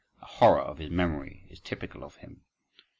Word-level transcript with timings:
A 0.19 0.25
horror 0.25 0.61
of 0.61 0.79
his 0.79 0.89
memory 0.89 1.45
is 1.51 1.59
typical 1.59 2.03
of 2.03 2.15
him. 2.15 2.41